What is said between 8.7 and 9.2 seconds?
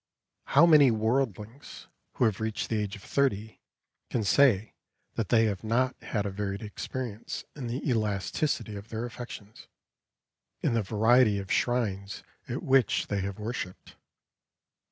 of their